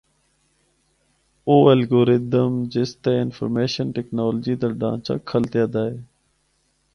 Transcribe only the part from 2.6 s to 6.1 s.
جس تے information technology دا ڈھانچہ کھلتیا دا ہے۔